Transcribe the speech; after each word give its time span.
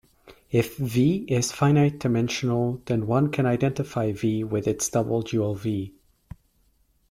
If 0.49 0.77
"V" 0.77 1.25
is 1.27 1.51
finite-dimensional 1.51 2.81
then 2.85 3.05
one 3.05 3.29
can 3.31 3.45
identify 3.45 4.11
"V" 4.13 4.43
with 4.43 4.67
its 4.67 4.89
double 4.89 5.21
dual 5.21 5.53
"V". 5.53 5.93